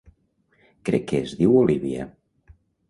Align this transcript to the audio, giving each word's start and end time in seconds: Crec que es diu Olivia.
Crec 0.89 1.07
que 1.11 1.21
es 1.27 1.37
diu 1.43 1.57
Olivia. 1.63 2.11